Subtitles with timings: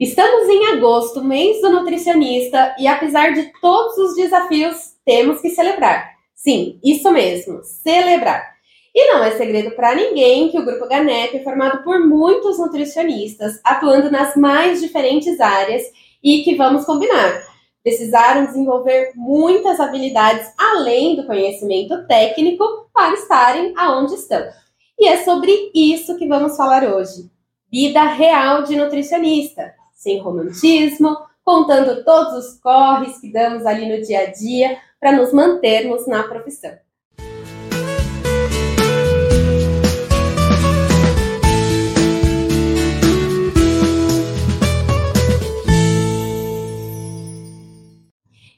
[0.00, 6.12] Estamos em agosto, mês do nutricionista, e apesar de todos os desafios, temos que celebrar.
[6.34, 8.52] Sim, isso mesmo, celebrar.
[8.94, 13.60] E não é segredo para ninguém que o Grupo Ganep é formado por muitos nutricionistas,
[13.62, 15.82] atuando nas mais diferentes áreas
[16.22, 17.42] e que vamos combinar.
[17.82, 24.42] Precisaram desenvolver muitas habilidades além do conhecimento técnico para estarem aonde estão.
[24.98, 27.30] E é sobre isso que vamos falar hoje.
[27.70, 34.22] Vida real de nutricionista sem romantismo, contando todos os corres que damos ali no dia
[34.22, 36.72] a dia para nos mantermos na profissão.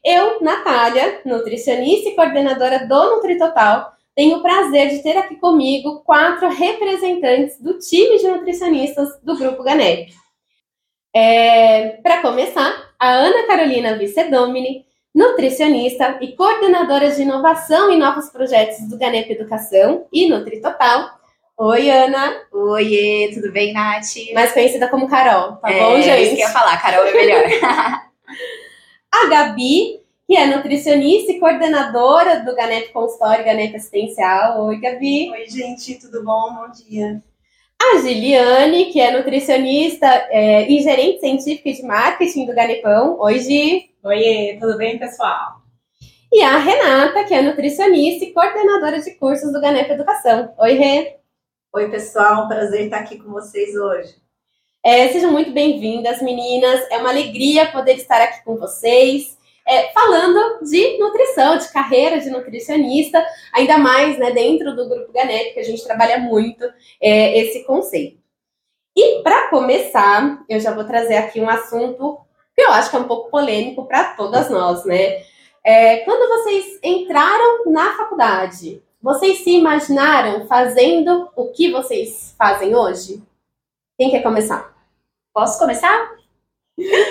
[0.02, 6.49] Eu, Natália, nutricionista e coordenadora do NutriTotal, tenho o prazer de ter aqui comigo quatro
[6.49, 10.13] representantes do time de nutricionistas do Grupo Ganep.
[11.16, 14.84] É, Para começar, a Ana Carolina Vicedomini,
[15.15, 21.09] nutricionista e coordenadora de inovação e novos projetos do Ganep Educação e NutriTotal.
[21.56, 22.34] Oi, Ana.
[22.52, 24.34] Oi, tudo bem, Nath?
[24.34, 26.23] Mais conhecida como Carol, tá é, bom, gente?
[26.23, 27.45] Isso que eu ia falar, Carol é melhor.
[29.12, 34.66] a Gabi, que é nutricionista e coordenadora do Ganep Consultório e Ganep Assistencial.
[34.66, 35.30] Oi, Gabi.
[35.30, 36.54] Oi, gente, tudo bom?
[36.54, 37.23] Bom dia.
[37.80, 43.19] A Giliane, que é nutricionista é, e gerente científica de marketing do Ganepão.
[43.21, 43.91] Oi, Gi.
[44.03, 45.63] Oi, tudo bem, pessoal?
[46.33, 50.52] E a Renata, que é nutricionista e coordenadora de cursos do Ganep Educação.
[50.59, 51.17] Oi, Rê.
[51.73, 54.15] Oi, pessoal, prazer estar aqui com vocês hoje.
[54.85, 56.80] É, sejam muito bem-vindas, meninas.
[56.91, 62.30] É uma alegria poder estar aqui com vocês é, falando de nutrição, de carreira de
[62.30, 66.65] nutricionista, ainda mais né, dentro do Grupo Ganep, que a gente trabalha muito
[67.00, 68.19] é, esse conceito.
[68.97, 72.19] E para começar, eu já vou trazer aqui um assunto
[72.54, 75.25] que eu acho que é um pouco polêmico para todas nós, né?
[75.65, 83.22] É, quando vocês entraram na faculdade, vocês se imaginaram fazendo o que vocês fazem hoje?
[83.99, 84.72] Quem quer começar?
[85.33, 86.12] Posso começar?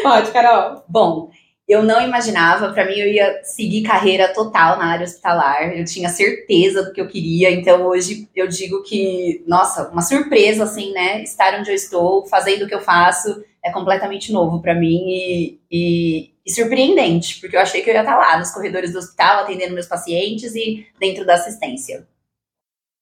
[0.02, 0.84] Pode, Carol.
[0.88, 1.30] Bom,
[1.74, 5.76] eu não imaginava, para mim eu ia seguir carreira total na área hospitalar.
[5.76, 10.66] Eu tinha certeza do que eu queria, então hoje eu digo que, nossa, uma surpresa
[10.66, 11.24] assim, né?
[11.24, 15.60] Estar onde eu estou, fazendo o que eu faço, é completamente novo para mim e,
[15.72, 19.40] e, e, surpreendente, porque eu achei que eu ia estar lá nos corredores do hospital,
[19.42, 22.06] atendendo meus pacientes e dentro da assistência.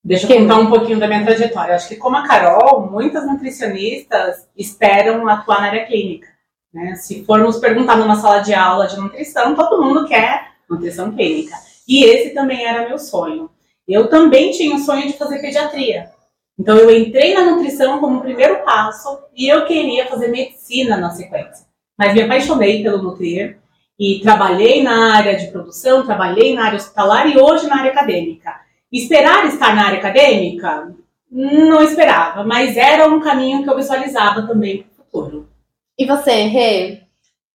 [0.04, 1.74] Deixa eu contar um pouquinho da minha trajetória.
[1.74, 6.31] Acho que, como a Carol, muitas nutricionistas esperam atuar na área clínica.
[6.72, 6.94] Né?
[6.94, 11.54] Se formos perguntar numa sala de aula de nutrição, todo mundo quer nutrição clínica.
[11.86, 13.50] E esse também era meu sonho.
[13.86, 16.10] Eu também tinha o sonho de fazer pediatria.
[16.58, 21.66] Então eu entrei na nutrição como primeiro passo e eu queria fazer medicina na sequência.
[21.98, 23.58] Mas me apaixonei pelo nutrir
[23.98, 28.60] e trabalhei na área de produção, trabalhei na área hospitalar e hoje na área acadêmica.
[28.90, 30.94] Esperar estar na área acadêmica?
[31.30, 35.51] Não esperava, mas era um caminho que eu visualizava também para o futuro.
[35.98, 37.02] E você, Rê?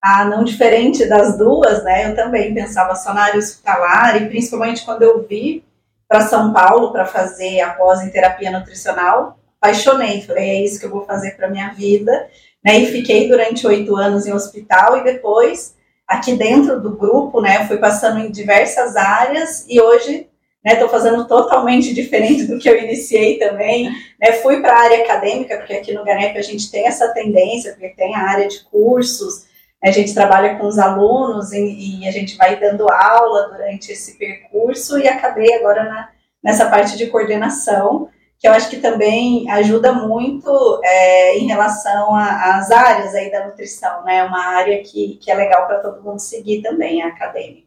[0.01, 2.09] Ah, não diferente das duas, né?
[2.09, 5.65] Eu também pensava área hospitalar e principalmente quando eu vi
[6.07, 10.21] para São Paulo para fazer a pós em terapia nutricional, apaixonei.
[10.21, 12.29] Falei, é isso que eu vou fazer para minha vida.
[12.63, 12.79] Né?
[12.79, 15.75] E fiquei durante oito anos em hospital e depois
[16.07, 17.67] aqui dentro do grupo, né?
[17.67, 20.29] Fui passando em diversas áreas e hoje
[20.65, 23.89] Estou né, fazendo totalmente diferente do que eu iniciei também.
[24.19, 27.71] Né, fui para a área acadêmica, porque aqui no Ganep a gente tem essa tendência,
[27.71, 29.45] porque tem a área de cursos,
[29.81, 33.91] né, a gente trabalha com os alunos e, e, a gente vai dando aula durante
[33.91, 36.09] esse percurso e acabei agora na,
[36.43, 38.09] nessa parte de coordenação,
[38.39, 44.03] que eu acho que também ajuda muito é, em relação às áreas aí da nutrição,
[44.03, 44.23] né?
[44.23, 47.66] Uma área que, que é legal para todo mundo seguir também, a acadêmica.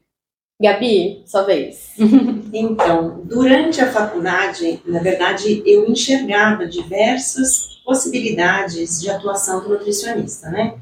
[0.60, 1.94] Gabi, sua vez.
[2.53, 10.75] então, durante a faculdade, na verdade, eu enxergava diversas possibilidades de atuação do nutricionista, né?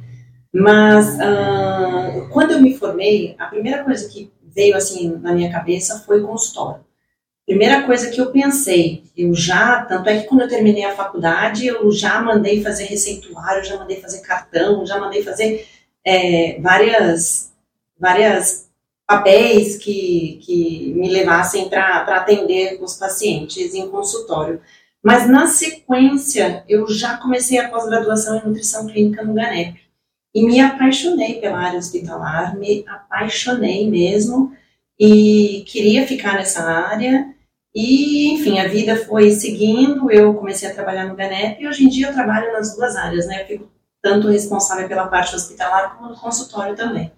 [0.53, 6.03] Mas uh, quando eu me formei, a primeira coisa que veio assim na minha cabeça
[6.05, 6.85] foi consultório.
[7.47, 11.67] Primeira coisa que eu pensei, eu já, tanto é que quando eu terminei a faculdade,
[11.67, 15.67] eu já mandei fazer receituário, já mandei fazer cartão, já mandei fazer
[16.05, 17.53] é, várias,
[17.99, 18.68] várias
[19.09, 24.61] papéis que, que me levassem para atender os pacientes em consultório.
[25.03, 29.81] Mas na sequência, eu já comecei a pós-graduação em nutrição clínica no GANEP.
[30.35, 34.53] E me apaixonei pela área hospitalar, me apaixonei mesmo
[35.01, 37.35] e queria ficar nessa área.
[37.75, 41.89] E, enfim, a vida foi seguindo, eu comecei a trabalhar no GANEP e hoje em
[41.89, 43.43] dia eu trabalho nas duas áreas, né?
[43.43, 43.71] Eu fico
[44.03, 47.11] tanto responsável pela parte hospitalar como no consultório também.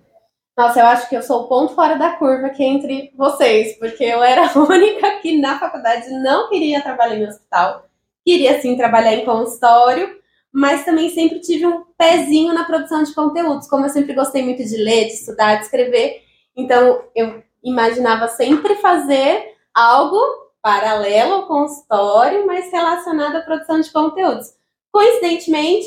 [0.57, 4.05] Nossa, eu acho que eu sou o ponto fora da curva aqui entre vocês, porque
[4.05, 7.87] eu era a única que na faculdade não queria trabalhar em hospital,
[8.25, 10.19] queria sim trabalhar em consultório,
[10.53, 14.65] mas também sempre tive um pezinho na produção de conteúdos, como eu sempre gostei muito
[14.65, 16.23] de ler, de estudar, de escrever,
[16.57, 20.19] então eu imaginava sempre fazer algo
[20.61, 24.55] paralelo ao consultório, mas relacionado à produção de conteúdos.
[24.93, 25.87] Coincidentemente,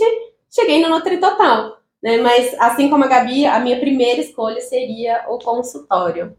[0.50, 2.17] cheguei no Nutri Total, né?
[2.17, 6.35] Mas assim como a Gabi, a minha primeira escolha seria o consultório.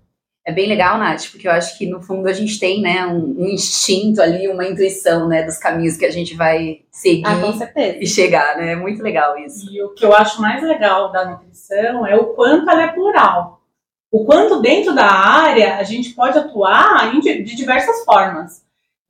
[0.47, 3.35] É bem legal, Nath, porque eu acho que no fundo a gente tem, né, um,
[3.39, 8.07] um instinto ali, uma intuição, né, dos caminhos que a gente vai seguir ah, e
[8.07, 8.73] chegar, né?
[8.73, 9.73] É muito legal isso.
[9.73, 13.63] E o que eu acho mais legal da nutrição é o quanto ela é plural.
[14.13, 18.64] O quanto dentro da área a gente pode atuar de diversas formas.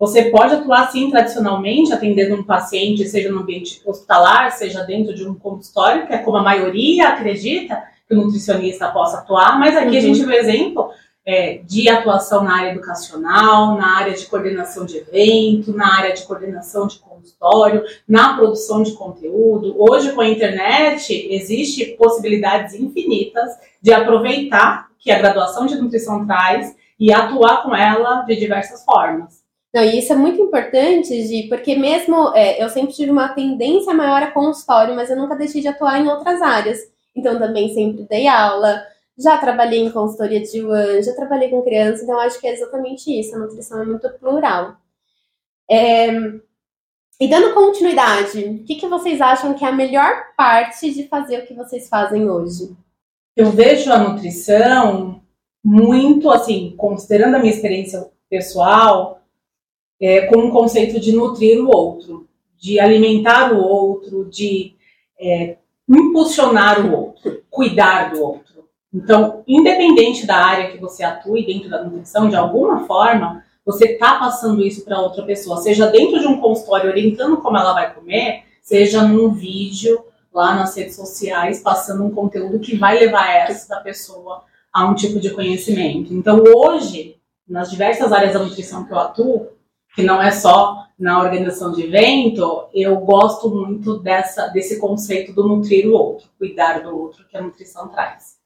[0.04, 5.26] Você pode atuar, sim, tradicionalmente, atendendo um paciente, seja no ambiente hospitalar, seja dentro de
[5.26, 9.92] um consultório, que é como a maioria acredita que o nutricionista possa atuar, mas aqui
[9.92, 9.96] uhum.
[9.96, 10.90] a gente vê exemplo
[11.24, 16.22] é, de atuação na área educacional, na área de coordenação de evento, na área de
[16.24, 19.74] coordenação de consultório, na produção de conteúdo.
[19.78, 26.76] Hoje, com a internet, existe possibilidades infinitas de aproveitar que a graduação de nutrição traz
[27.00, 29.43] e atuar com ela de diversas formas.
[29.74, 33.92] Não, e isso é muito importante, Gi, porque mesmo é, eu sempre tive uma tendência
[33.92, 36.78] maior a consultório, mas eu nunca deixei de atuar em outras áreas.
[37.14, 38.84] Então também sempre dei aula,
[39.18, 43.10] já trabalhei em consultoria de Yuan, já trabalhei com criança, então acho que é exatamente
[43.18, 44.76] isso, a nutrição é muito plural.
[45.68, 46.08] É,
[47.20, 51.40] e dando continuidade, o que, que vocês acham que é a melhor parte de fazer
[51.40, 52.76] o que vocês fazem hoje?
[53.36, 55.20] Eu vejo a nutrição
[55.64, 59.23] muito, assim, considerando a minha experiência pessoal,
[60.04, 62.28] é, com um conceito de nutrir o outro,
[62.58, 64.74] de alimentar o outro, de
[65.18, 65.56] é,
[65.88, 68.68] impulsionar o outro, cuidar do outro.
[68.92, 74.18] Então, independente da área que você atue dentro da nutrição, de alguma forma, você está
[74.18, 78.42] passando isso para outra pessoa, seja dentro de um consultório orientando como ela vai comer,
[78.60, 84.44] seja num vídeo lá nas redes sociais, passando um conteúdo que vai levar essa pessoa
[84.70, 86.12] a um tipo de conhecimento.
[86.12, 87.16] Então, hoje,
[87.48, 89.54] nas diversas áreas da nutrição que eu atuo,
[89.94, 95.46] que não é só na organização de evento, eu gosto muito dessa, desse conceito do
[95.46, 98.36] nutrir o outro, cuidar do outro que a nutrição traz.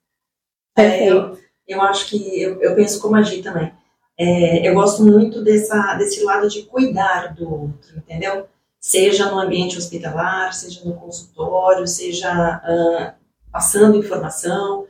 [0.76, 3.72] É, eu, eu acho que eu, eu penso como a Gi também.
[4.16, 8.46] É, eu gosto muito dessa, desse lado de cuidar do outro, entendeu?
[8.80, 13.12] Seja no ambiente hospitalar, seja no consultório, seja uh,
[13.50, 14.86] passando informação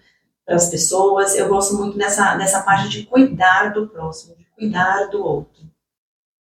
[0.47, 1.37] para as pessoas.
[1.37, 5.69] Eu gosto muito dessa, dessa parte de cuidar do próximo, de cuidar do outro.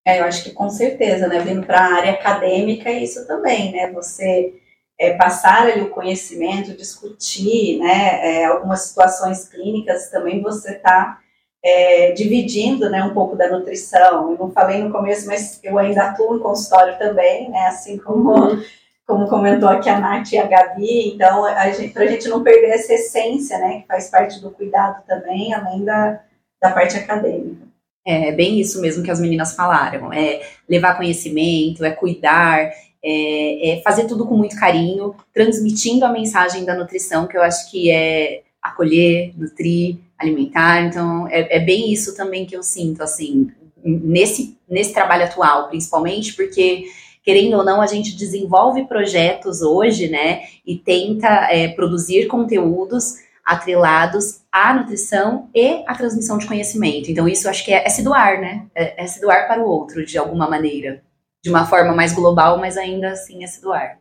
[0.08, 1.38] É, eu acho que com certeza, né?
[1.40, 3.92] Vindo para a área acadêmica, é isso também, né?
[3.92, 4.54] Você
[4.98, 8.20] é, passar ali o conhecimento, discutir, né?
[8.22, 11.20] É, algumas situações clínicas também você está
[11.62, 13.04] é, dividindo, né?
[13.04, 14.32] Um pouco da nutrição.
[14.32, 17.66] Eu não falei no começo, mas eu ainda atuo em consultório também, né?
[17.66, 18.62] Assim como uhum.
[19.06, 22.42] como comentou aqui a Nath e a Gabi, então, a gente, para a gente não
[22.42, 26.20] perder essa essência, né, que faz parte do cuidado também, além da,
[26.60, 27.67] da parte acadêmica.
[28.10, 30.10] É bem isso mesmo que as meninas falaram.
[30.12, 32.70] É levar conhecimento, é cuidar,
[33.04, 37.70] é, é, fazer tudo com muito carinho, transmitindo a mensagem da nutrição, que eu acho
[37.70, 40.86] que é acolher, nutrir, alimentar.
[40.86, 43.50] Então, é, é bem isso também que eu sinto, assim,
[43.84, 46.86] nesse, nesse trabalho atual, principalmente, porque
[47.22, 53.16] querendo ou não, a gente desenvolve projetos hoje, né, e tenta é, produzir conteúdos
[53.48, 57.10] atrelados à nutrição e à transmissão de conhecimento.
[57.10, 58.66] Então, isso acho que é, é se doar, né?
[58.74, 61.02] É, é, se doar para o outro, de alguma maneira.
[61.42, 63.98] De uma forma mais global, mas ainda assim é se doar.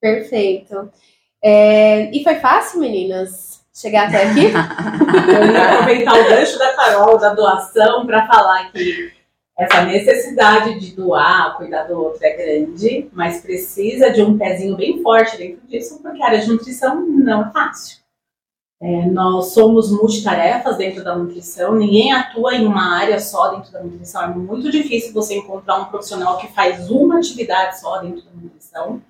[0.00, 0.90] Perfeito.
[1.40, 4.46] É, e foi fácil, meninas, chegar até aqui?
[4.50, 9.12] Eu ia aproveitar o gancho da Carol, da doação, para falar que
[9.56, 15.00] essa necessidade de doar, cuidar do outro é grande, mas precisa de um pezinho bem
[15.02, 17.97] forte dentro disso, porque a área de nutrição não é fácil.
[18.80, 23.82] É, nós somos multitarefas dentro da nutrição, ninguém atua em uma área só dentro da
[23.82, 24.22] nutrição.
[24.22, 29.02] É muito difícil você encontrar um profissional que faz uma atividade só dentro da nutrição,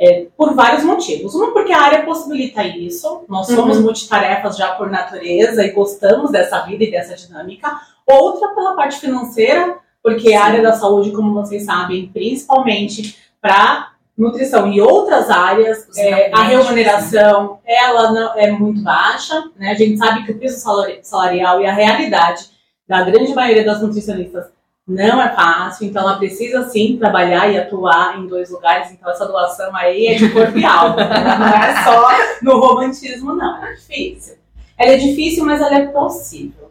[0.00, 1.34] é, por vários motivos.
[1.34, 3.84] Uma, porque a área possibilita isso, nós somos uhum.
[3.84, 7.70] multitarefas já por natureza e gostamos dessa vida e dessa dinâmica.
[8.04, 10.34] Outra, pela parte financeira, porque Sim.
[10.34, 16.44] a área da saúde, como vocês sabem, principalmente para nutrição e outras áreas, é, a
[16.44, 19.70] remuneração ela não, é muito baixa, né?
[19.70, 20.62] A gente sabe que o piso
[21.02, 22.48] salarial e a realidade
[22.88, 24.46] da grande maioria das nutricionistas
[24.86, 28.92] Não é fácil, então ela precisa sim trabalhar e atuar em dois lugares.
[28.92, 31.38] Então essa doação aí é de corpo e alma, né?
[31.38, 32.08] não é só
[32.42, 33.64] no romantismo, não.
[33.64, 34.36] É difícil.
[34.78, 36.70] Ela é difícil, mas ela é possível.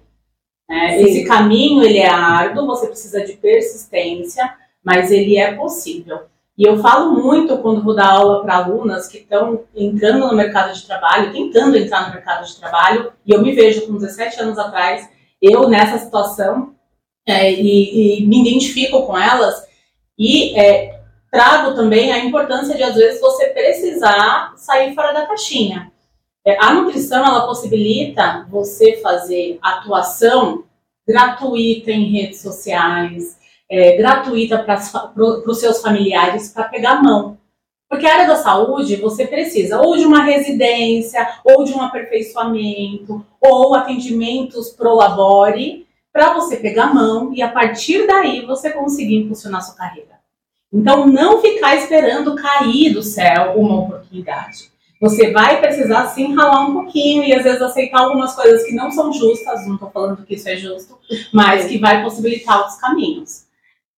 [0.69, 1.01] Né?
[1.01, 6.19] Esse caminho ele é árduo, você precisa de persistência, mas ele é possível.
[6.57, 10.73] E eu falo muito quando vou dar aula para alunas que estão entrando no mercado
[10.73, 14.59] de trabalho, tentando entrar no mercado de trabalho, e eu me vejo com 17 anos
[14.59, 15.09] atrás,
[15.41, 16.75] eu nessa situação,
[17.25, 19.65] é, e, e, me identifico com elas,
[20.17, 20.99] e é,
[21.31, 25.91] trago também a importância de, às vezes, você precisar sair fora da caixinha.
[26.45, 30.65] É, a nutrição, ela possibilita você fazer atuação
[31.07, 33.39] gratuita em redes sociais,
[33.69, 34.79] é, gratuita para
[35.15, 37.37] os seus familiares para pegar a mão.
[37.89, 43.23] Porque a área da saúde, você precisa ou de uma residência, ou de um aperfeiçoamento,
[43.39, 49.17] ou atendimentos pro labore, para você pegar a mão e a partir daí você conseguir
[49.17, 50.13] impulsionar sua carreira.
[50.71, 54.71] Então, não ficar esperando cair do céu uma oportunidade.
[54.99, 58.89] Você vai precisar sim ralar um pouquinho e às vezes aceitar algumas coisas que não
[58.89, 60.97] são justas, não estou falando que isso é justo,
[61.31, 63.43] mas que vai possibilitar outros caminhos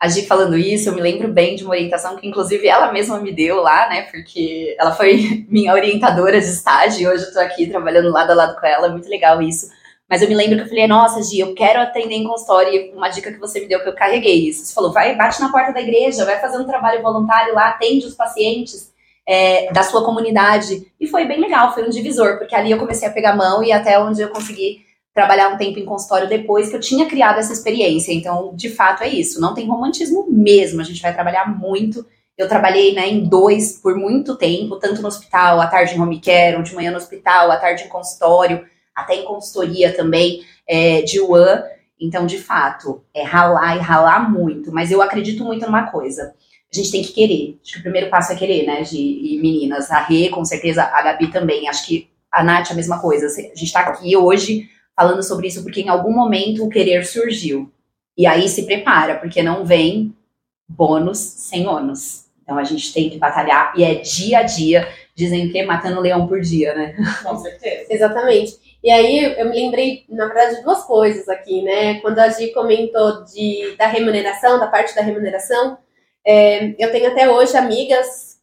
[0.06, 3.20] a Gi falando isso, eu me lembro bem de uma orientação que, inclusive, ela mesma
[3.20, 4.04] me deu lá, né?
[4.04, 8.36] Porque ela foi minha orientadora de estágio e hoje eu tô aqui trabalhando lado a
[8.36, 9.68] lado com ela, muito legal isso.
[10.08, 12.72] Mas eu me lembro que eu falei, nossa, Gi, eu quero atender em consultório.
[12.72, 14.64] E uma dica que você me deu, que eu carreguei isso.
[14.64, 18.06] Você falou, vai, bate na porta da igreja, vai fazer um trabalho voluntário lá, atende
[18.06, 18.94] os pacientes
[19.28, 20.92] é, da sua comunidade.
[21.00, 23.72] E foi bem legal, foi um divisor, porque ali eu comecei a pegar mão e
[23.72, 24.85] até onde eu consegui
[25.16, 28.12] trabalhar um tempo em consultório depois que eu tinha criado essa experiência.
[28.12, 29.40] Então, de fato, é isso.
[29.40, 30.82] Não tem romantismo mesmo.
[30.82, 32.06] A gente vai trabalhar muito.
[32.38, 36.20] Eu trabalhei né, em dois por muito tempo, tanto no hospital, à tarde em home
[36.20, 41.22] care, de manhã no hospital, à tarde em consultório, até em consultoria também, é, de
[41.22, 41.64] UAN.
[41.98, 44.70] Então, de fato, é ralar e ralar muito.
[44.74, 46.36] Mas eu acredito muito numa coisa.
[46.70, 47.58] A gente tem que querer.
[47.64, 48.82] Acho que o primeiro passo é querer, né?
[48.82, 51.70] De, e meninas, a Rê, com certeza, a Gabi também.
[51.70, 53.28] Acho que a Nath, a mesma coisa.
[53.28, 57.72] A gente está aqui hoje falando sobre isso porque em algum momento o querer surgiu.
[58.18, 60.16] E aí se prepara, porque não vem
[60.68, 62.26] bônus sem ônus.
[62.42, 66.28] Então a gente tem que batalhar e é dia a dia, dizem que matando leão
[66.28, 66.96] por dia, né?
[67.24, 67.88] Com certeza.
[67.90, 68.58] Exatamente.
[68.84, 72.00] E aí eu me lembrei, na verdade, de duas coisas aqui, né?
[72.02, 75.78] Quando a Gi comentou de, da remuneração, da parte da remuneração,
[76.26, 78.38] é, eu tenho até hoje amigas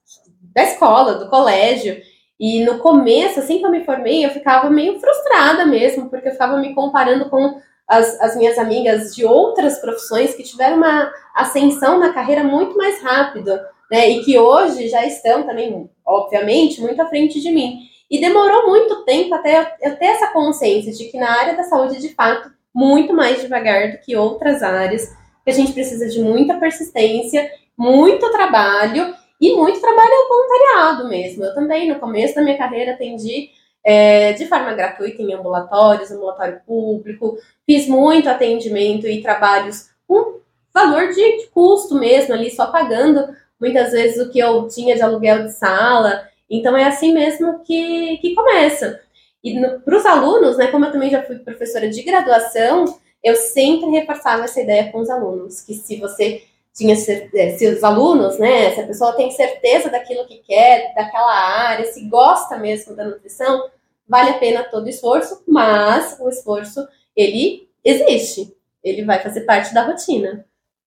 [0.55, 2.03] da escola, do colégio,
[2.39, 6.33] e no começo, assim que eu me formei, eu ficava meio frustrada mesmo, porque eu
[6.33, 11.99] ficava me comparando com as, as minhas amigas de outras profissões que tiveram uma ascensão
[11.99, 14.09] na carreira muito mais rápida, né?
[14.09, 17.81] E que hoje já estão também, obviamente, muito à frente de mim.
[18.11, 22.01] E demorou muito tempo até eu ter essa consciência de que na área da saúde,
[22.01, 25.09] de fato, muito mais devagar do que outras áreas,
[25.45, 31.45] que a gente precisa de muita persistência, muito trabalho e muito trabalho voluntariado mesmo.
[31.45, 33.51] Eu também, no começo da minha carreira, atendi
[33.85, 40.41] é, de forma gratuita em ambulatórios, ambulatório público, fiz muito atendimento e trabalhos com
[40.73, 45.03] valor de, de custo mesmo, ali só pagando muitas vezes o que eu tinha de
[45.03, 46.29] aluguel de sala.
[46.49, 49.01] Então é assim mesmo que, que começa.
[49.43, 52.85] E para os alunos, né, como eu também já fui professora de graduação,
[53.25, 56.45] eu sempre repassava essa ideia com os alunos, que se você
[56.75, 61.33] tinha é, se os alunos, né, se a pessoa tem certeza daquilo que quer, daquela
[61.33, 63.71] área, se gosta mesmo da nutrição,
[64.09, 69.75] vale a pena todo o esforço, mas o esforço ele existe, ele vai fazer parte
[69.75, 70.45] da rotina.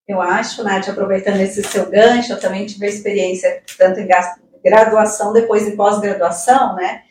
[0.08, 4.08] Eu acho, Nath, aproveitando esse seu gancho, eu também tive a experiência tanto em
[4.64, 7.04] graduação, depois em pós-graduação, né?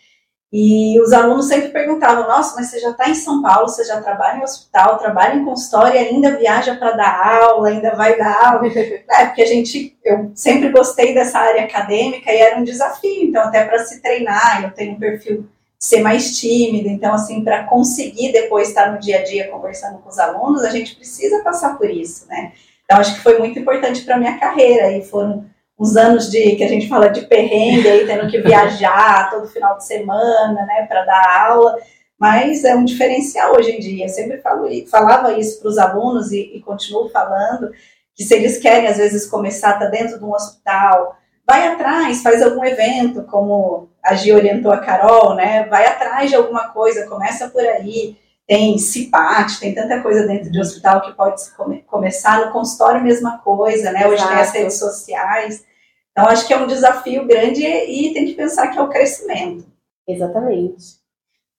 [0.56, 4.00] E os alunos sempre perguntavam: Nossa, mas você já está em São Paulo, você já
[4.00, 8.52] trabalha em hospital, trabalha em consultório e ainda viaja para dar aula, ainda vai dar
[8.52, 8.68] aula.
[8.70, 13.42] é, porque a gente, eu sempre gostei dessa área acadêmica e era um desafio, então,
[13.42, 17.64] até para se treinar, eu tenho um perfil de ser mais tímido, então, assim, para
[17.64, 21.76] conseguir depois estar no dia a dia conversando com os alunos, a gente precisa passar
[21.76, 22.52] por isso, né?
[22.84, 25.46] Então, acho que foi muito importante para minha carreira e foram
[25.78, 29.76] uns anos de que a gente fala de perrengue aí, tendo que viajar todo final
[29.76, 31.76] de semana, né, para dar aula,
[32.18, 34.06] mas é um diferencial hoje em dia.
[34.06, 37.70] Eu sempre falo, falava isso para os alunos e, e, continuo falando
[38.14, 41.16] que se eles querem às vezes começar tá dentro de um hospital,
[41.46, 45.66] vai atrás, faz algum evento, como a Gi orientou a Carol, né?
[45.66, 48.16] Vai atrás de alguma coisa, começa por aí.
[48.46, 53.38] Tem CIPAT, tem tanta coisa dentro de hospital que pode come, começar no consultório, mesma
[53.38, 54.06] coisa, né?
[54.06, 54.28] Hoje Exato.
[54.28, 55.64] tem as redes sociais.
[56.12, 58.88] Então, acho que é um desafio grande e, e tem que pensar que é o
[58.88, 59.66] crescimento.
[60.06, 61.02] Exatamente.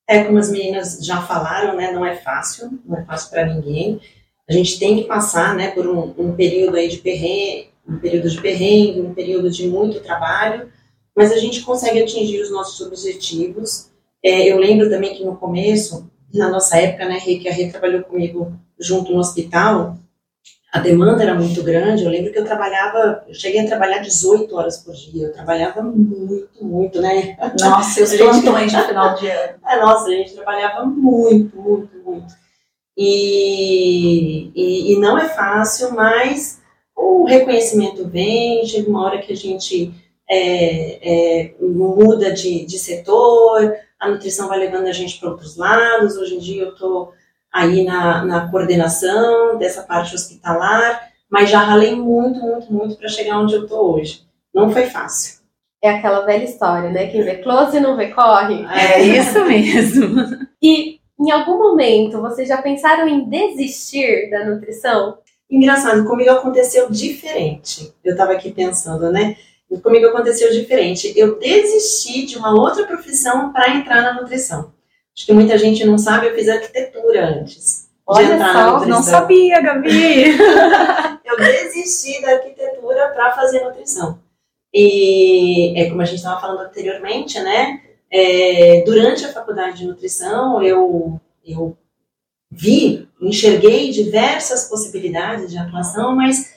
[0.07, 1.91] É como as meninas já falaram, né?
[1.91, 3.99] Não é fácil, não é fácil para ninguém.
[4.47, 8.29] A gente tem que passar, né, por um, um período aí de perrengue, um período
[8.29, 10.71] de perrengue, um período de muito trabalho,
[11.15, 13.89] mas a gente consegue atingir os nossos objetivos.
[14.23, 17.69] É, eu lembro também que no começo, na nossa época, né, Rê, que a Rê
[17.69, 19.97] trabalhou comigo junto no hospital,
[20.75, 22.03] a demanda era muito grande.
[22.03, 25.27] Eu lembro que eu trabalhava, eu cheguei a trabalhar 18 horas por dia.
[25.27, 27.37] Eu trabalhava muito, muito, né?
[27.57, 29.53] Nossa, os plantões de final de ano.
[29.65, 32.33] É, nossa, a gente trabalhava muito, muito, muito.
[32.97, 36.61] E, e, e, não é fácil, mas
[36.95, 39.93] o reconhecimento vem, chega uma hora que a gente
[40.29, 46.17] é, é, muda de, de setor, a nutrição vai levando a gente para outros lados.
[46.17, 47.13] Hoje em dia eu estou
[47.51, 53.39] aí na, na coordenação dessa parte hospitalar, mas já ralei muito, muito, muito para chegar
[53.39, 54.23] onde eu estou hoje.
[54.53, 55.43] Não foi fácil.
[55.81, 57.07] É aquela velha história, né?
[57.07, 58.65] Quem vê close não vê corre.
[58.65, 60.47] É isso mesmo.
[60.61, 65.19] E em algum momento vocês já pensaram em desistir da nutrição?
[65.49, 67.93] Engraçado, comigo aconteceu diferente.
[68.03, 69.37] Eu estava aqui pensando, né?
[69.81, 71.13] Comigo aconteceu diferente.
[71.15, 74.73] Eu desisti de uma outra profissão para entrar na nutrição.
[75.15, 77.85] Acho que muita gente não sabe, eu fiz arquitetura antes.
[78.05, 80.37] Olha só, não sabia, Gabi.
[81.25, 84.19] eu desisti da arquitetura para fazer nutrição.
[84.73, 87.81] E é como a gente estava falando anteriormente, né?
[88.11, 91.77] É, durante a faculdade de nutrição, eu, eu
[92.51, 96.54] vi, enxerguei diversas possibilidades de atuação, mas,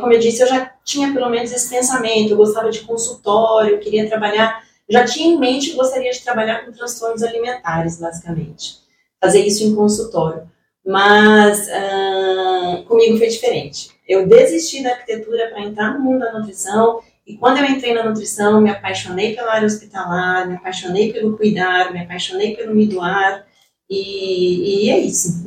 [0.00, 2.30] como eu disse, eu já tinha pelo menos esse pensamento.
[2.30, 6.64] Eu gostava de consultório, eu queria trabalhar já tinha em mente que gostaria de trabalhar
[6.64, 8.78] com transtornos alimentares, basicamente.
[9.22, 10.50] Fazer isso em consultório.
[10.86, 13.90] Mas uh, comigo foi diferente.
[14.08, 17.02] Eu desisti da arquitetura para entrar no mundo da nutrição.
[17.26, 21.92] E quando eu entrei na nutrição, me apaixonei pela área hospitalar, me apaixonei pelo cuidar,
[21.92, 23.46] me apaixonei pelo me doar.
[23.90, 25.44] E, e é isso.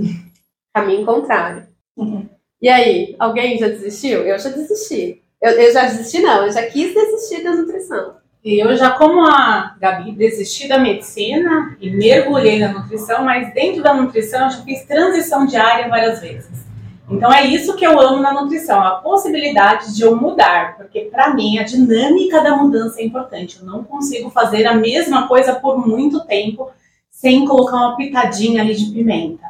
[0.71, 1.67] Caminho contrário.
[1.97, 2.29] Uhum.
[2.61, 4.21] E aí, alguém já desistiu?
[4.21, 5.21] Eu já desisti.
[5.41, 8.15] Eu, eu já desisti, não, eu já quis desistir da nutrição.
[8.43, 13.93] Eu já, como a Gabi, desisti da medicina e mergulhei na nutrição, mas dentro da
[13.93, 16.65] nutrição eu já fiz transição diária várias vezes.
[17.09, 21.33] Então é isso que eu amo na nutrição, a possibilidade de eu mudar, porque para
[21.33, 23.59] mim a dinâmica da mudança é importante.
[23.59, 26.71] Eu não consigo fazer a mesma coisa por muito tempo
[27.09, 29.45] sem colocar uma pitadinha ali de pimenta.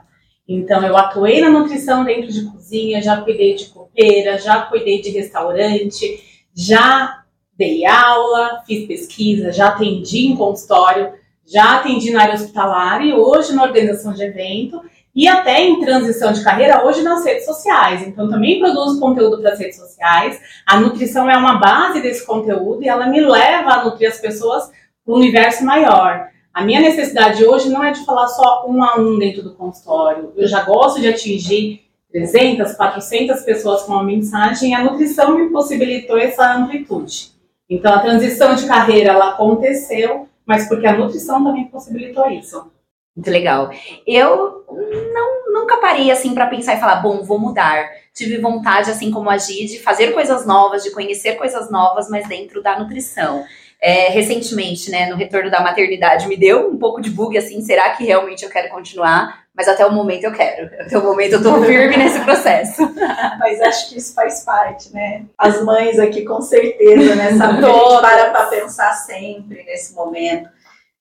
[0.53, 5.09] Então eu atuei na nutrição dentro de cozinha, já cuidei de copeira, já cuidei de
[5.09, 7.23] restaurante, já
[7.57, 11.13] dei aula, fiz pesquisa, já atendi em consultório,
[11.45, 14.81] já atendi na área hospitalar e hoje na organização de evento
[15.13, 18.07] e até em transição de carreira hoje nas redes sociais.
[18.07, 20.39] Então também produzo conteúdo para as redes sociais.
[20.65, 24.71] A nutrição é uma base desse conteúdo e ela me leva a nutrir as pessoas
[25.05, 26.29] para um universo maior.
[26.53, 30.33] A minha necessidade hoje não é de falar só um a um dentro do consultório.
[30.35, 35.49] Eu já gosto de atingir 300, 400 pessoas com uma mensagem e a nutrição me
[35.49, 37.31] possibilitou essa amplitude.
[37.69, 42.69] Então, a transição de carreira ela aconteceu, mas porque a nutrição também possibilitou isso.
[43.15, 43.69] Muito legal.
[44.05, 44.65] Eu
[45.13, 47.89] não, nunca parei assim para pensar e falar, bom, vou mudar.
[48.13, 52.61] Tive vontade, assim como a de fazer coisas novas, de conhecer coisas novas, mas dentro
[52.61, 53.45] da nutrição.
[53.83, 57.89] É, recentemente, né, no retorno da maternidade, me deu um pouco de bug, assim, será
[57.91, 59.41] que realmente eu quero continuar?
[59.55, 60.69] Mas até o momento eu quero.
[60.79, 62.81] Até o momento eu tô firme nesse processo.
[63.39, 65.25] Mas acho que isso faz parte, né?
[65.37, 70.49] As mães aqui, com certeza, né, gente para pra pensar sempre nesse momento.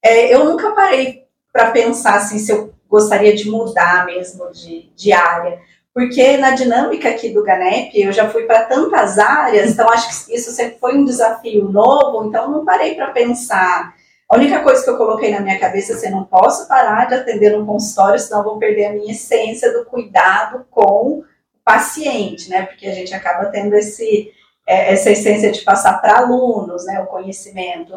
[0.03, 5.13] É, eu nunca parei para pensar, assim, se eu gostaria de mudar mesmo de, de
[5.13, 5.61] área.
[6.01, 10.35] Porque na dinâmica aqui do GANEP, eu já fui para tantas áreas, então acho que
[10.35, 13.95] isso sempre foi um desafio novo, então não parei para pensar.
[14.27, 17.17] A única coisa que eu coloquei na minha cabeça é assim, não posso parar de
[17.17, 21.25] atender no consultório, senão vou perder a minha essência do cuidado com o
[21.63, 22.63] paciente, né?
[22.63, 24.33] Porque a gente acaba tendo esse,
[24.67, 26.99] é, essa essência de passar para alunos, né?
[27.01, 27.93] O conhecimento.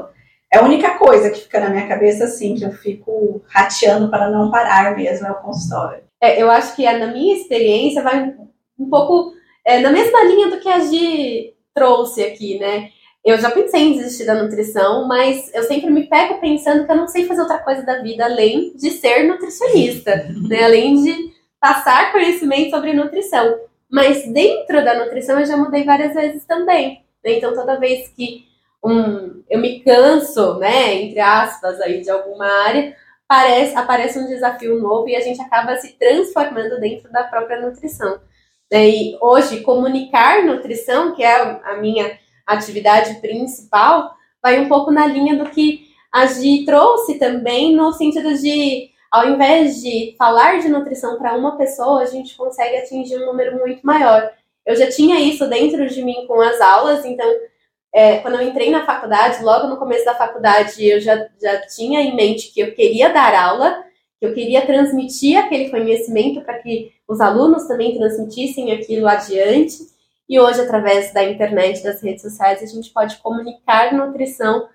[0.52, 4.30] É a única coisa que fica na minha cabeça, assim, que eu fico rateando para
[4.30, 6.03] não parar mesmo, é o consultório.
[6.24, 8.34] É, eu acho que na minha experiência vai
[8.80, 9.34] um pouco
[9.66, 12.92] é, na mesma linha do que a Gi trouxe aqui, né?
[13.26, 16.96] Eu já pensei em desistir da nutrição, mas eu sempre me pego pensando que eu
[16.96, 20.16] não sei fazer outra coisa da vida além de ser nutricionista,
[20.48, 20.64] né?
[20.64, 23.60] Além de passar conhecimento sobre nutrição.
[23.92, 27.04] Mas dentro da nutrição eu já mudei várias vezes também.
[27.22, 27.34] Né?
[27.34, 28.46] Então toda vez que
[28.82, 32.96] um, eu me canso, né, entre aspas, aí de alguma área,
[33.28, 38.20] aparece, aparece um desafio novo e a gente acaba se transformando dentro da própria nutrição.
[38.72, 45.38] E hoje, comunicar nutrição, que é a minha atividade principal, vai um pouco na linha
[45.38, 51.20] do que a Gi trouxe também, no sentido de ao invés de falar de nutrição
[51.20, 54.32] para uma pessoa, a gente consegue atingir um número muito maior.
[54.66, 57.32] Eu já tinha isso dentro de mim com as aulas, então,
[57.94, 62.02] é, quando eu entrei na faculdade, logo no começo da faculdade, eu já, já tinha
[62.02, 63.84] em mente que eu queria dar aula,
[64.20, 69.78] que eu queria transmitir aquele conhecimento para que os alunos também transmitissem aquilo adiante.
[70.28, 74.68] E hoje, através da internet, das redes sociais, a gente pode comunicar nutrição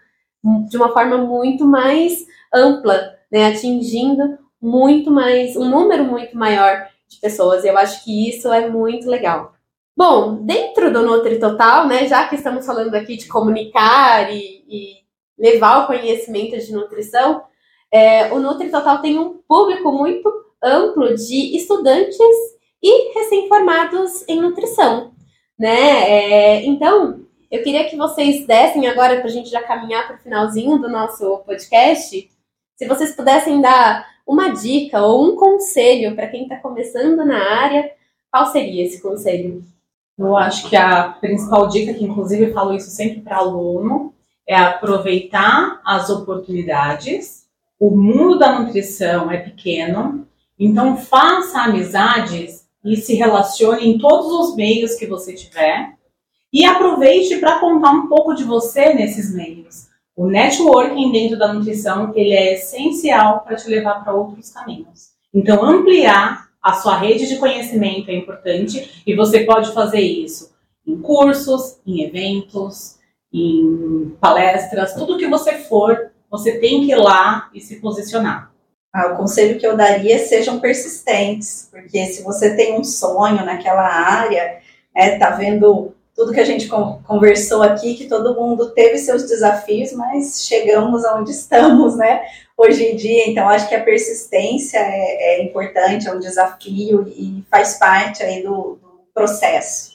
[0.68, 7.18] de uma forma muito mais ampla, né, atingindo muito mais, um número muito maior de
[7.18, 7.64] pessoas.
[7.64, 9.57] E eu acho que isso é muito legal.
[9.98, 14.92] Bom, dentro do Nutri Total, né, já que estamos falando aqui de comunicar e, e
[15.36, 17.42] levar o conhecimento de nutrição,
[17.90, 20.32] é, o Nutri Total tem um público muito
[20.62, 22.16] amplo de estudantes
[22.80, 25.10] e recém-formados em nutrição,
[25.58, 26.08] né?
[26.08, 30.20] É, então, eu queria que vocês dessem agora, para a gente já caminhar para o
[30.20, 32.30] finalzinho do nosso podcast,
[32.76, 37.90] se vocês pudessem dar uma dica ou um conselho para quem está começando na área,
[38.30, 39.64] qual seria esse conselho?
[40.18, 44.12] Eu acho que a principal dica, que inclusive falo isso sempre para aluno,
[44.46, 47.46] é aproveitar as oportunidades.
[47.78, 50.26] O mundo da nutrição é pequeno,
[50.58, 55.94] então faça amizades e se relacione em todos os meios que você tiver
[56.52, 59.86] e aproveite para contar um pouco de você nesses meios.
[60.16, 65.10] O networking dentro da nutrição ele é essencial para te levar para outros caminhos.
[65.32, 71.00] Então ampliar a sua rede de conhecimento é importante e você pode fazer isso em
[71.00, 72.96] cursos, em eventos,
[73.32, 78.50] em palestras, tudo que você for, você tem que ir lá e se posicionar.
[78.92, 83.44] Ah, o conselho que eu daria é sejam persistentes, porque se você tem um sonho
[83.44, 84.60] naquela área,
[84.94, 86.68] é, tá vendo tudo que a gente
[87.06, 92.22] conversou aqui, que todo mundo teve seus desafios, mas chegamos aonde estamos, né?
[92.60, 97.44] Hoje em dia, então acho que a persistência é, é importante, é um desafio e
[97.48, 99.92] faz parte aí do, do processo.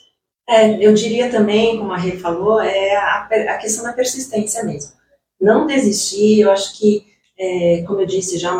[0.48, 4.92] É, eu diria também, como a Rê falou, é a, a questão da persistência mesmo.
[5.38, 7.04] Não desistir, eu acho que
[7.38, 8.52] é, como eu disse já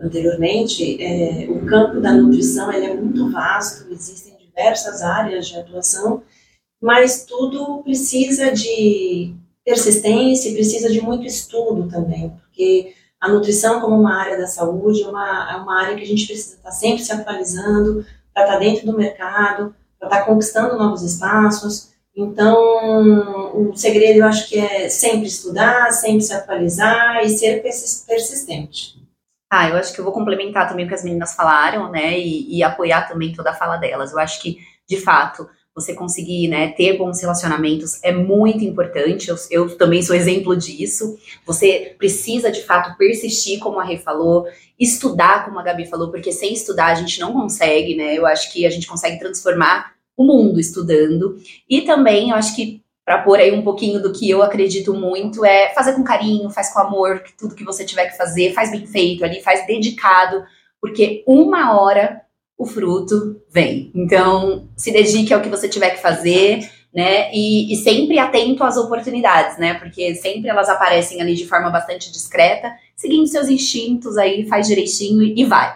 [0.00, 6.22] anteriormente, é, o campo da nutrição ele é muito vasto, existem diversas áreas de atuação,
[6.80, 14.14] mas tudo precisa de persistência, precisa de muito estudo também, porque a nutrição como uma
[14.14, 17.12] área da saúde é uma, é uma área que a gente precisa estar sempre se
[17.12, 24.26] atualizando, para estar dentro do mercado, para estar conquistando novos espaços, então, o segredo eu
[24.26, 28.98] acho que é sempre estudar, sempre se atualizar e ser persistente.
[29.48, 32.56] Ah, eu acho que eu vou complementar também o que as meninas falaram, né, e,
[32.56, 34.10] e apoiar também toda a fala delas.
[34.10, 39.28] Eu acho que, de fato, você conseguir né, ter bons relacionamentos é muito importante.
[39.28, 41.18] Eu, eu, também sou exemplo disso.
[41.46, 44.46] Você precisa, de fato, persistir, como a Rê falou,
[44.78, 48.14] estudar, como a Gabi falou, porque sem estudar a gente não consegue, né?
[48.14, 51.36] Eu acho que a gente consegue transformar o mundo estudando.
[51.68, 55.42] E também, eu acho que para pôr aí um pouquinho do que eu acredito muito
[55.42, 58.86] é fazer com carinho, faz com amor, tudo que você tiver que fazer, faz bem
[58.86, 60.44] feito ali, faz dedicado,
[60.78, 62.20] porque uma hora
[62.58, 63.92] o fruto vem.
[63.94, 67.32] Então, se dedique ao que você tiver que fazer, né?
[67.32, 69.74] E, e sempre atento às oportunidades, né?
[69.74, 75.22] Porque sempre elas aparecem ali de forma bastante discreta, seguindo seus instintos aí, faz direitinho
[75.22, 75.72] e vai.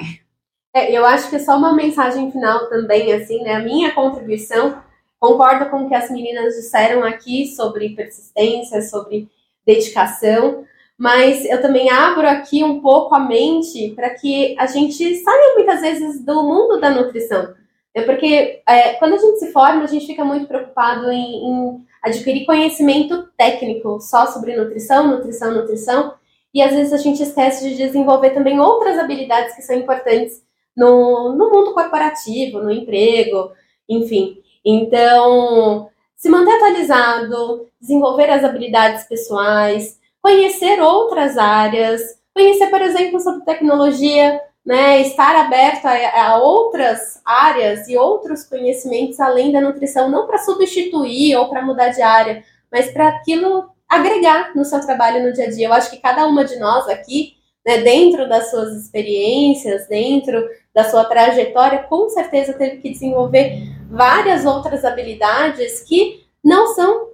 [0.74, 3.54] É, eu acho que só uma mensagem final também, assim, né?
[3.54, 4.82] A minha contribuição,
[5.20, 9.28] concordo com o que as meninas disseram aqui sobre persistência, sobre
[9.64, 10.64] dedicação,
[11.02, 15.80] mas eu também abro aqui um pouco a mente para que a gente saia muitas
[15.80, 17.54] vezes do mundo da nutrição.
[17.92, 21.86] É porque é, quando a gente se forma, a gente fica muito preocupado em, em
[22.00, 26.14] adquirir conhecimento técnico só sobre nutrição, nutrição, nutrição,
[26.54, 30.40] e às vezes a gente esquece de desenvolver também outras habilidades que são importantes
[30.76, 33.50] no, no mundo corporativo, no emprego,
[33.88, 34.40] enfim.
[34.64, 42.00] Então, se manter atualizado, desenvolver as habilidades pessoais, conhecer outras áreas,
[42.34, 49.18] conhecer, por exemplo, sobre tecnologia, né, estar aberto a, a outras áreas e outros conhecimentos
[49.18, 54.54] além da nutrição, não para substituir ou para mudar de área, mas para aquilo agregar
[54.54, 55.66] no seu trabalho no dia a dia.
[55.66, 57.34] Eu acho que cada uma de nós aqui,
[57.66, 64.46] né, dentro das suas experiências, dentro da sua trajetória, com certeza teve que desenvolver várias
[64.46, 67.10] outras habilidades que não são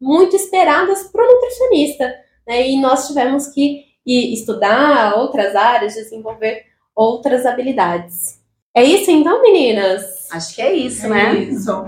[0.00, 2.25] muito esperadas para o nutricionista.
[2.46, 2.70] Né?
[2.70, 8.40] E nós tivemos que estudar outras áreas, desenvolver outras habilidades.
[8.74, 10.30] É isso então, meninas?
[10.30, 11.20] Acho que é isso, né?
[11.20, 11.38] é né?
[11.40, 11.84] Isso.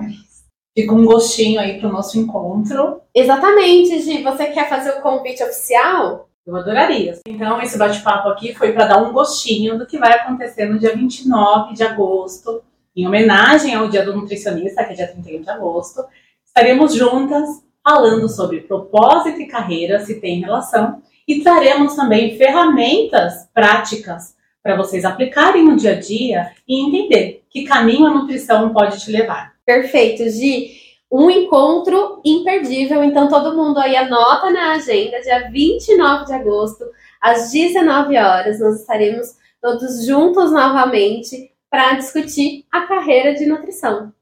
[0.76, 3.00] Fica um gostinho aí para o nosso encontro.
[3.14, 4.22] Exatamente, Gi.
[4.22, 6.28] Você quer fazer o convite oficial?
[6.46, 7.18] Eu adoraria.
[7.26, 10.96] Então, esse bate-papo aqui foi para dar um gostinho do que vai acontecer no dia
[10.96, 12.62] 29 de agosto,
[12.96, 16.04] em homenagem ao Dia do Nutricionista, que é dia 31 de agosto.
[16.46, 17.46] Estaremos juntas
[17.82, 25.04] falando sobre propósito e carreira, se tem relação, e traremos também ferramentas práticas para vocês
[25.04, 29.54] aplicarem no dia a dia e entender que caminho a nutrição pode te levar.
[29.64, 30.76] Perfeito, Gi.
[31.10, 36.84] Um encontro imperdível, então todo mundo aí anota na agenda, dia 29 de agosto,
[37.18, 39.28] às 19 horas, nós estaremos
[39.60, 44.12] todos juntos novamente para discutir a carreira de nutrição.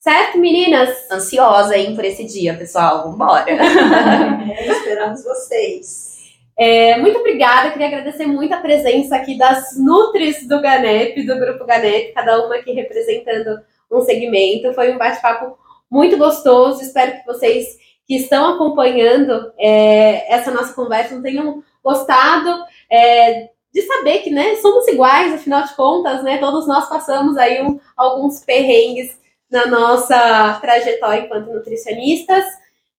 [0.00, 1.10] Certo, meninas?
[1.12, 3.02] Ansiosa, hein, por esse dia, pessoal.
[3.02, 3.44] Vambora.
[3.52, 6.18] é, esperamos vocês.
[6.58, 11.66] É, muito obrigada, queria agradecer muito a presença aqui das Nutris do Ganep, do Grupo
[11.66, 13.60] Ganep, cada uma aqui representando
[13.92, 14.72] um segmento.
[14.72, 15.58] Foi um bate-papo
[15.90, 23.50] muito gostoso, espero que vocês que estão acompanhando é, essa nossa conversa tenham gostado é,
[23.72, 27.78] de saber que né, somos iguais, afinal de contas, né, todos nós passamos aí um,
[27.96, 29.19] alguns perrengues
[29.50, 32.44] na nossa trajetória enquanto nutricionistas.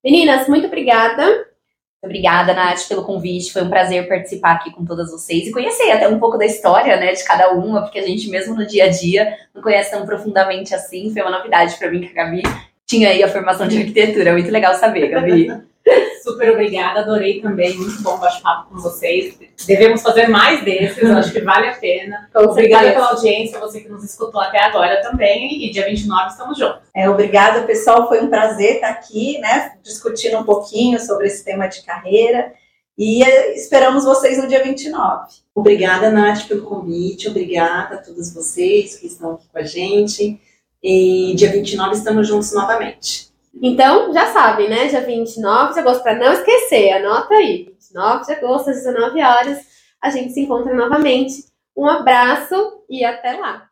[0.03, 1.47] Meninas, muito obrigada.
[2.03, 3.53] Obrigada, Nath, pelo convite.
[3.53, 6.97] Foi um prazer participar aqui com todas vocês e conhecer até um pouco da história,
[6.97, 10.05] né, de cada uma, porque a gente mesmo no dia a dia não conhece tão
[10.05, 11.13] profundamente assim.
[11.13, 12.41] Foi uma novidade para mim que a Gabi
[12.87, 14.33] tinha aí a formação de arquitetura.
[14.33, 15.51] Muito legal saber, Gabi.
[16.23, 19.37] Super obrigada, adorei também, muito bom bate-papo com vocês.
[19.65, 22.29] Devemos fazer mais desses, acho que vale a pena.
[22.31, 22.93] Com obrigada certeza.
[22.93, 26.81] pela audiência, você que nos escutou até agora também, e dia 29 estamos juntos.
[26.95, 31.67] É, obrigada, pessoal, foi um prazer estar aqui, né, discutindo um pouquinho sobre esse tema
[31.67, 32.53] de carreira,
[32.97, 35.27] e eh, esperamos vocês no dia 29.
[35.55, 40.39] Obrigada, Nath, pelo convite, obrigada a todos vocês que estão aqui com a gente,
[40.83, 43.30] e dia 29 estamos juntos novamente.
[43.53, 44.87] Então, já sabem, né?
[44.87, 47.65] Dia 29 de agosto, para não esquecer, anota aí.
[47.65, 49.65] 29 de agosto, às 19 horas,
[50.01, 51.45] a gente se encontra novamente.
[51.75, 53.70] Um abraço e até lá!